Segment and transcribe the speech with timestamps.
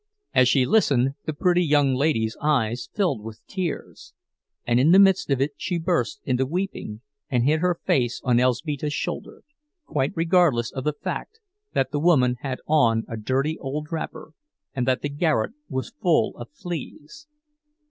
[0.33, 4.15] As she listened the pretty young lady's eyes filled with tears,
[4.65, 8.39] and in the midst of it she burst into weeping and hid her face on
[8.39, 9.43] Elzbieta's shoulder,
[9.85, 11.39] quite regardless of the fact
[11.73, 14.31] that the woman had on a dirty old wrapper
[14.73, 17.27] and that the garret was full of fleas.